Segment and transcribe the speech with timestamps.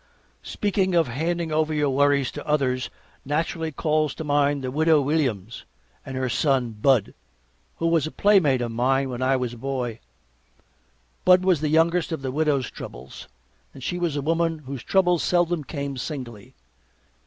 [0.41, 2.89] Speaking of handing over your worries to others
[3.23, 5.63] naturally calls to mind the Widow Williams
[6.03, 7.13] and her son Bud,
[7.75, 9.99] who was a playmate of mine when I was a boy.
[11.23, 13.27] Bud was the youngest of the Widow's troubles,
[13.75, 16.55] and she was a woman whose troubles seldom came singly.